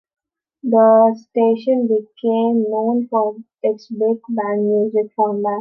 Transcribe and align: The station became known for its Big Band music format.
The 0.63 1.15
station 1.29 1.87
became 1.87 2.65
known 2.67 3.07
for 3.07 3.35
its 3.61 3.85
Big 3.87 4.17
Band 4.29 4.67
music 4.67 5.13
format. 5.15 5.43